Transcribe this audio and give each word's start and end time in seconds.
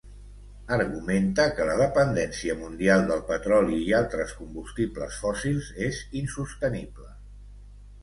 Argumenta 0.77 1.45
que 1.59 1.67
la 1.69 1.75
dependència 1.81 2.57
mundial 2.63 3.07
del 3.13 3.23
petroli 3.29 3.79
i 3.93 3.95
altres 4.01 4.35
combustibles 4.43 5.23
fòssils 5.27 5.73
és 5.93 6.05
insostenible 6.25 7.11